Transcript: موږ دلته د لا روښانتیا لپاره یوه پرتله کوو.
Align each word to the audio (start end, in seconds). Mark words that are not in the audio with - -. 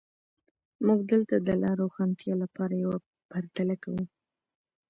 موږ 0.85 0.99
دلته 1.11 1.35
د 1.47 1.49
لا 1.61 1.71
روښانتیا 1.81 2.33
لپاره 2.43 2.73
یوه 2.83 2.97
پرتله 3.31 3.75
کوو. 3.83 4.03